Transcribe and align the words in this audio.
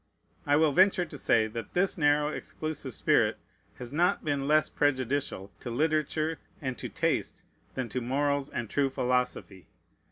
I 0.47 0.55
will 0.55 0.71
venture 0.71 1.05
to 1.05 1.15
say 1.15 1.45
that 1.45 1.75
this 1.75 1.95
narrow, 1.95 2.29
exclusive 2.29 2.95
spirit 2.95 3.37
has 3.75 3.93
not 3.93 4.25
been 4.25 4.47
less 4.47 4.67
prejudicial 4.67 5.51
to 5.59 5.69
literature 5.69 6.39
and 6.59 6.75
to 6.79 6.89
taste 6.89 7.43
than 7.75 7.87
to 7.89 8.01
morals 8.01 8.49
and 8.49 8.67
true 8.67 8.89
philosophy. 8.89 9.67